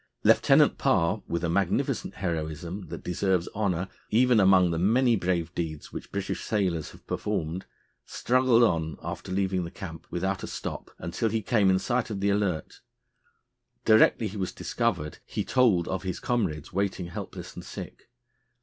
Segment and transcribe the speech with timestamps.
[0.23, 5.93] Lieutenant Parr, with a magnificent heroism that deserves honour even among the many brave deeds
[5.93, 7.67] which British sailors have performed,
[8.03, 12.19] struggled on after leaving the camp without a stop until he came in sight of
[12.19, 12.81] the Alert.
[13.85, 18.09] Directly he was discovered he told of his comrades waiting helpless and sick.